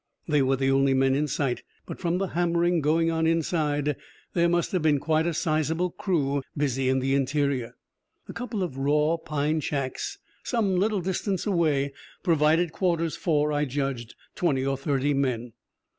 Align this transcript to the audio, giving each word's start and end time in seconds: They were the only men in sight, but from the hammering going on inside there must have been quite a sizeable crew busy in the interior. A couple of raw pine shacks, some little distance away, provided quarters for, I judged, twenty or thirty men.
They 0.27 0.41
were 0.41 0.55
the 0.55 0.71
only 0.71 0.95
men 0.95 1.13
in 1.13 1.27
sight, 1.27 1.61
but 1.85 1.99
from 1.99 2.17
the 2.17 2.29
hammering 2.29 2.81
going 2.81 3.11
on 3.11 3.27
inside 3.27 3.95
there 4.33 4.49
must 4.49 4.71
have 4.71 4.81
been 4.81 4.97
quite 4.99 5.27
a 5.27 5.33
sizeable 5.35 5.91
crew 5.91 6.41
busy 6.57 6.89
in 6.89 6.97
the 6.97 7.13
interior. 7.13 7.75
A 8.27 8.33
couple 8.33 8.63
of 8.63 8.77
raw 8.79 9.17
pine 9.17 9.59
shacks, 9.59 10.17
some 10.43 10.75
little 10.75 11.01
distance 11.01 11.45
away, 11.45 11.93
provided 12.23 12.71
quarters 12.71 13.15
for, 13.15 13.51
I 13.53 13.65
judged, 13.65 14.15
twenty 14.33 14.65
or 14.65 14.75
thirty 14.75 15.13
men. 15.13 15.53